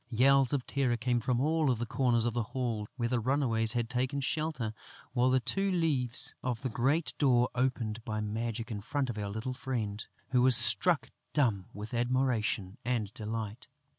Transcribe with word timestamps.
Yells 0.09 0.51
of 0.51 0.65
terror 0.65 0.97
came 0.97 1.19
from 1.19 1.39
all 1.39 1.71
the 1.75 1.85
corners 1.85 2.25
of 2.25 2.33
the 2.33 2.41
hall, 2.57 2.87
where 2.95 3.07
the 3.07 3.19
runaways 3.19 3.73
had 3.73 3.87
taken 3.87 4.19
shelter, 4.19 4.73
while 5.13 5.29
the 5.29 5.39
two 5.39 5.71
leaves 5.71 6.33
of 6.41 6.63
the 6.63 6.69
great 6.71 7.13
door 7.19 7.49
opened 7.53 8.03
by 8.03 8.19
magic 8.19 8.71
in 8.71 8.81
front 8.81 9.11
of 9.11 9.17
our 9.19 9.29
little 9.29 9.53
friend, 9.53 10.07
who 10.31 10.41
was 10.41 10.57
struck 10.57 11.11
dumb 11.33 11.67
with 11.71 11.93
admiration 11.93 12.79
and 12.83 13.13
delight. 13.13 13.67